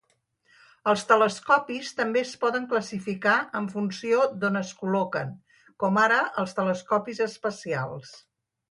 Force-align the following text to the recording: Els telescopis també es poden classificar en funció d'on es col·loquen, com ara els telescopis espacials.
Els 0.93 1.01
telescopis 1.09 1.91
també 1.99 2.23
es 2.27 2.31
poden 2.45 2.65
classificar 2.73 3.35
en 3.61 3.69
funció 3.75 4.25
d'on 4.45 4.61
es 4.65 4.73
col·loquen, 4.83 5.37
com 5.85 6.03
ara 6.09 6.23
els 6.45 6.61
telescopis 6.63 7.25
espacials. 7.31 8.21